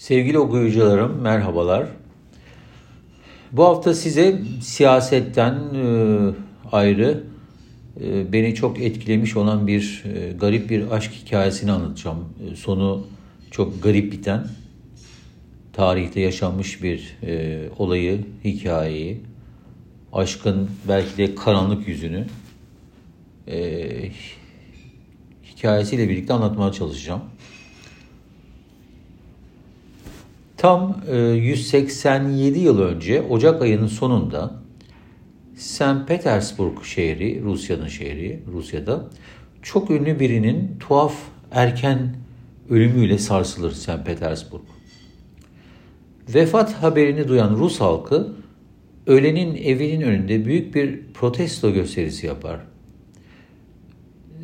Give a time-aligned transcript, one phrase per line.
[0.00, 1.86] Sevgili okuyucularım merhabalar.
[3.52, 5.84] Bu hafta size siyasetten e,
[6.72, 7.24] ayrı
[8.00, 12.28] e, beni çok etkilemiş olan bir e, garip bir aşk hikayesini anlatacağım.
[12.56, 13.06] Sonu
[13.50, 14.48] çok garip biten,
[15.72, 17.16] tarihte yaşanmış bir
[17.78, 19.20] olayı, hikayeyi,
[20.12, 22.26] aşkın belki de karanlık yüzünü
[25.44, 27.20] hikayesiyle birlikte anlatmaya çalışacağım.
[30.60, 34.54] Tam 187 e, yıl önce Ocak ayının sonunda
[35.56, 36.06] St.
[36.06, 39.10] Petersburg şehri, Rusya'nın şehri, Rusya'da
[39.62, 41.14] çok ünlü birinin tuhaf
[41.50, 42.16] erken
[42.70, 44.06] ölümüyle sarsılır St.
[44.06, 44.62] Petersburg.
[46.34, 48.32] Vefat haberini duyan Rus halkı
[49.06, 52.60] ölenin evinin önünde büyük bir protesto gösterisi yapar.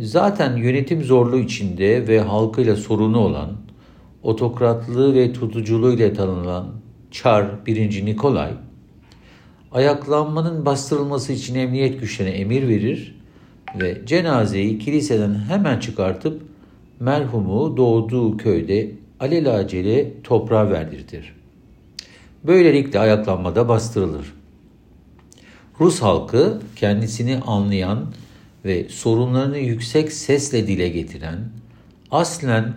[0.00, 3.62] Zaten yönetim zorluğu içinde ve halkıyla sorunu olan
[4.22, 6.66] otokratlığı ve tutuculuğuyla tanınan
[7.10, 8.04] Çar 1.
[8.04, 8.52] Nikolay,
[9.72, 13.16] ayaklanmanın bastırılması için emniyet güçlerine emir verir
[13.80, 16.42] ve cenazeyi kiliseden hemen çıkartıp
[17.00, 21.34] merhumu doğduğu köyde alelacele toprağa verdirtir.
[22.44, 24.32] Böylelikle ayaklanmada bastırılır.
[25.80, 28.06] Rus halkı kendisini anlayan
[28.64, 31.38] ve sorunlarını yüksek sesle dile getiren,
[32.10, 32.74] aslen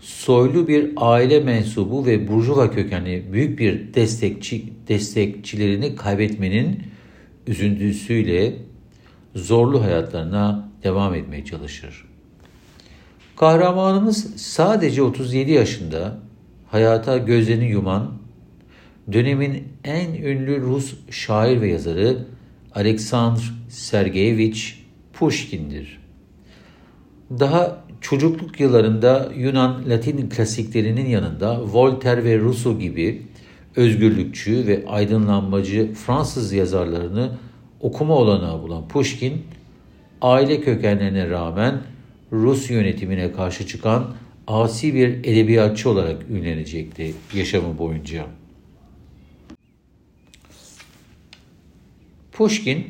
[0.00, 6.82] soylu bir aile mensubu ve burjuva kökenli büyük bir destekçi destekçilerini kaybetmenin
[7.46, 8.54] üzüntüsüyle
[9.34, 12.04] zorlu hayatlarına devam etmeye çalışır.
[13.36, 16.18] Kahramanımız sadece 37 yaşında
[16.70, 18.12] hayata gözlerini yuman
[19.12, 22.18] dönemin en ünlü Rus şair ve yazarı
[22.74, 24.60] Alexander Sergeyevich
[25.12, 25.98] Pushkin'dir.
[27.30, 33.22] Daha çocukluk yıllarında Yunan Latin klasiklerinin yanında Voltaire ve Rousseau gibi
[33.76, 37.30] özgürlükçü ve aydınlanmacı Fransız yazarlarını
[37.80, 39.42] okuma olanağı bulan Pushkin,
[40.22, 41.82] aile kökenlerine rağmen
[42.32, 44.14] Rus yönetimine karşı çıkan
[44.46, 48.26] asi bir edebiyatçı olarak ünlenecekti yaşamı boyunca.
[52.32, 52.88] Pushkin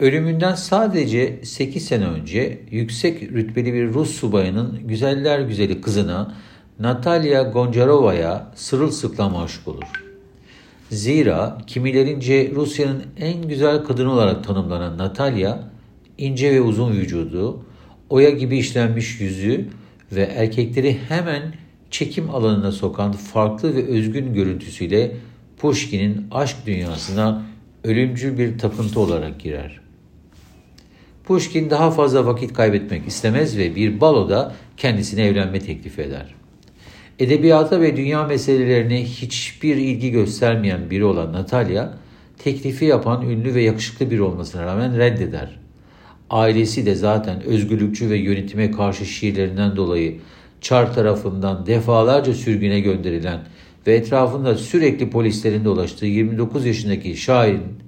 [0.00, 6.34] Ölümünden sadece 8 sene önce yüksek rütbeli bir Rus subayının güzeller güzeli kızına
[6.78, 10.04] Natalya Goncarova'ya sırılsıklam aşık olur.
[10.90, 15.70] Zira kimilerince Rusya'nın en güzel kadını olarak tanımlanan Natalya,
[16.18, 17.64] ince ve uzun vücudu,
[18.10, 19.68] oya gibi işlenmiş yüzü
[20.12, 21.54] ve erkekleri hemen
[21.90, 25.16] çekim alanına sokan farklı ve özgün görüntüsüyle
[25.58, 27.42] Pushkin'in aşk dünyasına
[27.84, 29.87] ölümcül bir tapıntı olarak girer.
[31.28, 36.34] Pushkin daha fazla vakit kaybetmek istemez ve bir baloda kendisine evlenme teklif eder.
[37.18, 41.94] Edebiyata ve dünya meselelerine hiçbir ilgi göstermeyen biri olan Natalya,
[42.38, 45.58] teklifi yapan ünlü ve yakışıklı biri olmasına rağmen reddeder.
[46.30, 50.18] Ailesi de zaten özgürlükçü ve yönetime karşı şiirlerinden dolayı
[50.60, 53.40] Çar tarafından defalarca sürgüne gönderilen
[53.86, 57.78] ve etrafında sürekli polislerin dolaştığı 29 yaşındaki şairin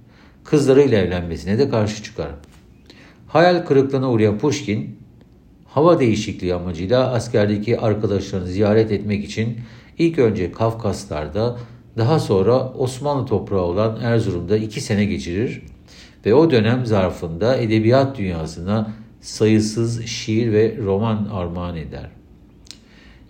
[0.44, 2.30] kızlarıyla evlenmesine de karşı çıkar.
[3.32, 4.96] Hayal kırıklığına uğrayan Pushkin,
[5.66, 9.58] hava değişikliği amacıyla askerdeki arkadaşlarını ziyaret etmek için
[9.98, 11.58] ilk önce Kafkaslar'da,
[11.98, 15.62] daha sonra Osmanlı toprağı olan Erzurum'da iki sene geçirir
[16.26, 22.10] ve o dönem zarfında edebiyat dünyasına sayısız şiir ve roman armağan eder.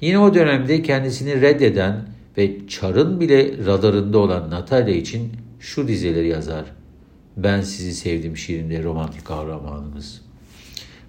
[0.01, 2.09] Yine o dönemde kendisini reddeden
[2.39, 6.80] ve Çar'ın bile radarında olan Natalya için şu dizeleri yazar.
[7.43, 10.21] Ben sizi sevdim şiirinde romantik kahramanımız.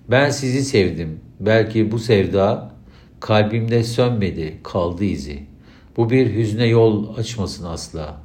[0.10, 1.20] Ben sizi sevdim.
[1.40, 2.72] Belki bu sevda
[3.20, 5.40] kalbimde sönmedi, kaldı izi.
[5.98, 8.22] Bu bir hüzne yol açmasın asla.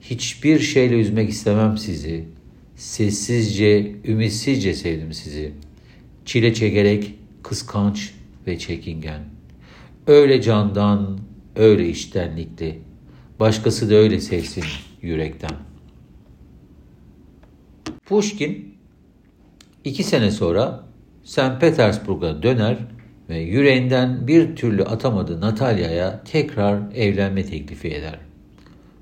[0.00, 2.24] Hiçbir şeyle üzmek istemem sizi.
[2.76, 5.52] Sessizce, ümitsizce sevdim sizi.
[6.24, 8.14] Çile çekerek, kıskanç
[8.46, 9.20] ve çekingen.
[10.06, 11.18] Öyle candan,
[11.56, 12.78] öyle iştenlikli.
[13.40, 14.64] Başkası da öyle sevsin
[15.02, 15.75] yürekten.''
[18.06, 18.74] Pushkin
[19.84, 20.84] iki sene sonra
[21.24, 21.60] St.
[21.60, 22.78] Petersburg'a döner
[23.28, 28.18] ve yüreğinden bir türlü atamadığı Natalya'ya tekrar evlenme teklifi eder.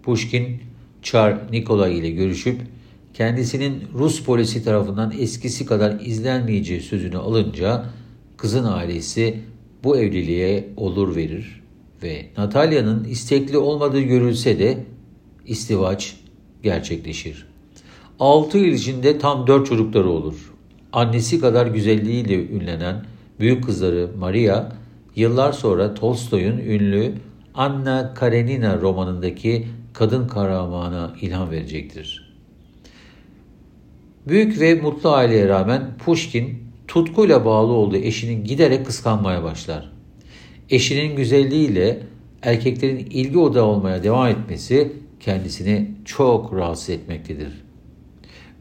[0.02, 0.60] Pushkin,
[1.02, 2.60] Çar Nikolay ile görüşüp
[3.14, 7.84] kendisinin Rus polisi tarafından eskisi kadar izlenmeyeceği sözünü alınca
[8.36, 9.40] kızın ailesi
[9.84, 11.62] bu evliliğe olur verir
[12.02, 14.84] ve Natalya'nın istekli olmadığı görülse de
[15.46, 16.16] istivaç
[16.62, 17.53] gerçekleşir.
[18.20, 20.52] 6 yıl içinde tam 4 çocukları olur.
[20.92, 23.04] Annesi kadar güzelliğiyle ünlenen
[23.40, 24.68] büyük kızları Maria,
[25.16, 27.12] yıllar sonra Tolstoy'un ünlü
[27.54, 32.34] Anna Karenina romanındaki kadın kahramana ilham verecektir.
[34.28, 36.58] Büyük ve mutlu aileye rağmen Pushkin
[36.88, 39.92] tutkuyla bağlı olduğu eşinin giderek kıskanmaya başlar.
[40.70, 42.00] Eşinin güzelliğiyle
[42.42, 47.63] erkeklerin ilgi odağı olmaya devam etmesi kendisini çok rahatsız etmektedir.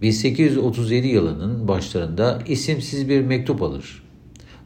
[0.04, 4.04] 1837 yılının başlarında isimsiz bir mektup alır.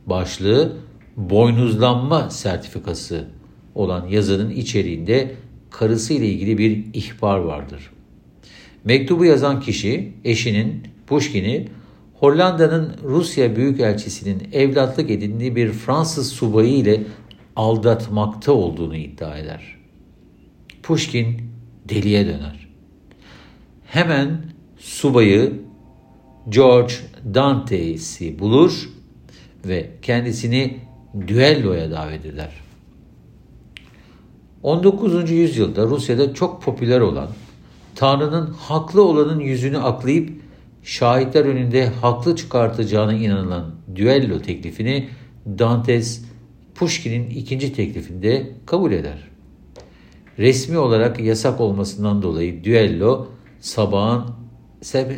[0.06, 0.78] Başlığı
[1.18, 3.28] boynuzlanma sertifikası
[3.76, 5.36] olan yazının içeriğinde
[5.72, 7.92] karısı ile ilgili bir ihbar vardır.
[8.84, 11.68] Mektubu yazan kişi eşinin Pushkin'i
[12.14, 17.04] Hollanda'nın Rusya Büyükelçisi'nin evlatlık edindiği bir Fransız subayı ile
[17.56, 19.78] aldatmakta olduğunu iddia eder.
[20.84, 21.42] Pushkin
[21.90, 22.68] deliye döner.
[23.86, 25.54] Hemen subayı
[26.50, 26.94] George
[27.34, 28.90] Dante'si bulur
[29.66, 30.78] ve kendisini
[31.28, 32.52] düelloya davet eder.
[34.64, 35.32] 19.
[35.32, 37.28] yüzyılda Rusya'da çok popüler olan
[37.96, 40.30] Tanrı'nın haklı olanın yüzünü aklayıp
[40.84, 45.10] şahitler önünde haklı çıkartacağına inanılan düello teklifini
[45.60, 46.26] Dantes
[46.76, 49.28] Pushkin'in ikinci teklifinde kabul eder.
[50.40, 53.28] Resmi olarak yasak olmasından dolayı düello
[53.60, 54.26] sabahın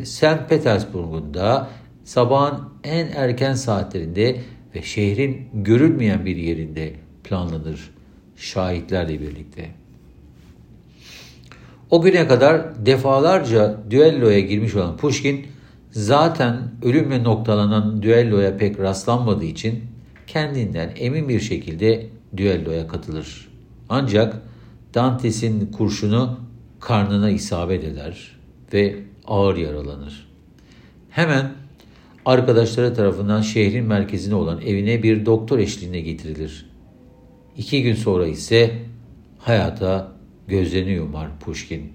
[0.03, 0.49] St.
[0.49, 1.69] Petersburg'unda
[2.03, 4.41] sabahın en erken saatlerinde
[4.75, 6.93] ve şehrin görülmeyen bir yerinde
[7.23, 7.91] planlanır
[8.35, 9.69] şahitlerle birlikte.
[11.89, 15.45] O güne kadar defalarca düelloya girmiş olan Pushkin
[15.91, 19.83] zaten ölümle noktalanan düelloya pek rastlanmadığı için
[20.27, 22.05] kendinden emin bir şekilde
[22.37, 23.49] düelloya katılır.
[23.89, 24.41] Ancak
[24.93, 26.39] Dantes'in kurşunu
[26.79, 28.39] karnına isabet eder
[28.73, 30.29] ve ağır yaralanır.
[31.09, 31.51] Hemen
[32.25, 36.69] arkadaşları tarafından şehrin merkezine olan evine bir doktor eşliğinde getirilir.
[37.57, 38.71] İki gün sonra ise
[39.37, 40.11] hayata
[40.47, 41.91] gözlerini yumar Pushkin.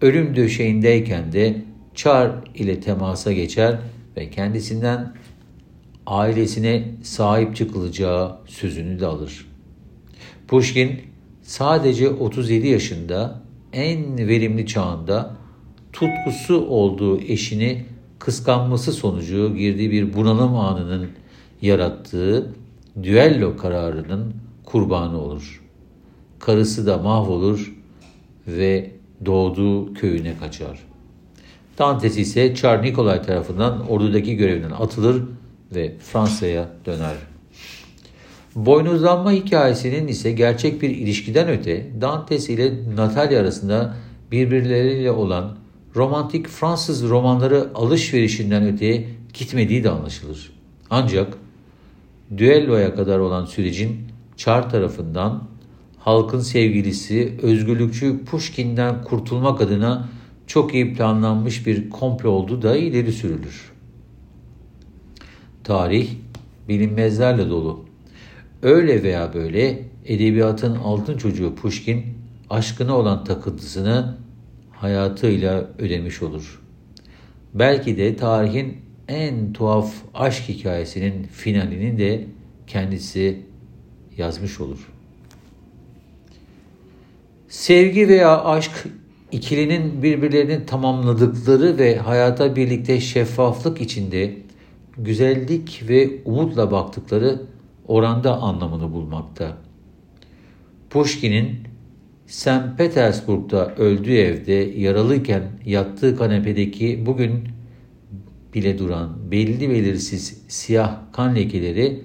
[0.00, 1.62] Ölüm döşeğindeyken de
[1.94, 3.78] Çar ile temasa geçer
[4.16, 5.14] ve kendisinden
[6.06, 9.46] ailesine sahip çıkılacağı sözünü de alır.
[10.48, 11.00] Pushkin
[11.42, 13.42] sadece 37 yaşında
[13.72, 15.36] en verimli çağında
[16.00, 17.84] tutkusu olduğu eşini
[18.18, 21.08] kıskanması sonucu girdiği bir bunalım anının
[21.62, 22.54] yarattığı
[23.02, 24.34] düello kararının
[24.64, 25.62] kurbanı olur.
[26.38, 27.74] Karısı da mahvolur
[28.46, 28.90] ve
[29.26, 30.78] doğduğu köyüne kaçar.
[31.78, 35.22] Dantes ise Çar Nikolay tarafından ordudaki görevinden atılır
[35.74, 37.14] ve Fransa'ya döner.
[38.54, 43.94] Boynuzlanma hikayesinin ise gerçek bir ilişkiden öte Dantes ile Natalya arasında
[44.32, 45.58] birbirleriyle olan
[45.96, 50.52] romantik Fransız romanları alışverişinden öteye gitmediği de anlaşılır.
[50.90, 51.38] Ancak
[52.36, 53.98] düelloya kadar olan sürecin
[54.36, 55.48] Çar tarafından
[55.98, 60.08] halkın sevgilisi, özgürlükçü Pushkin'den kurtulmak adına
[60.46, 63.72] çok iyi planlanmış bir komplo olduğu da ileri sürülür.
[65.64, 66.08] Tarih
[66.68, 67.84] bilinmezlerle dolu.
[68.62, 72.04] Öyle veya böyle edebiyatın altın çocuğu Pushkin
[72.50, 74.16] aşkına olan takıntısını
[74.80, 76.62] hayatıyla ödemiş olur.
[77.54, 78.76] Belki de tarihin
[79.08, 82.24] en tuhaf aşk hikayesinin finalini de
[82.66, 83.42] kendisi
[84.16, 84.92] yazmış olur.
[87.48, 88.86] Sevgi veya aşk
[89.32, 94.36] ikilinin birbirlerini tamamladıkları ve hayata birlikte şeffaflık içinde
[94.98, 97.42] güzellik ve umutla baktıkları
[97.88, 99.56] oranda anlamını bulmakta.
[100.90, 101.67] Pushkin'in
[102.28, 102.76] St.
[102.78, 107.48] Petersburg'da öldüğü evde yaralıyken yattığı kanepedeki bugün
[108.54, 112.02] bile duran belli belirsiz siyah kan lekeleri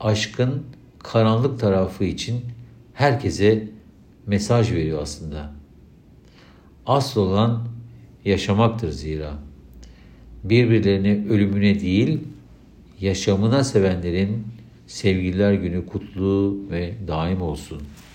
[0.00, 0.62] aşkın
[0.98, 2.40] karanlık tarafı için
[2.94, 3.68] herkese
[4.26, 5.52] mesaj veriyor aslında.
[6.86, 7.68] Asıl olan
[8.24, 9.34] yaşamaktır zira.
[10.44, 12.18] Birbirlerini ölümüne değil,
[13.00, 14.46] yaşamına sevenlerin
[14.86, 18.05] sevgililer günü kutlu ve daim olsun.''